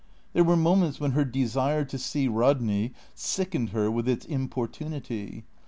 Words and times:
There 0.33 0.43
were 0.43 0.57
moments 0.57 0.99
when 0.99 1.11
her 1.11 1.23
desire 1.23 1.85
to 1.85 1.99
see 1.99 2.27
Rodney 2.27 2.91
sickened 3.13 3.69
her 3.69 3.91
with 3.91 4.09
its 4.09 4.25
importunity. 4.25 5.43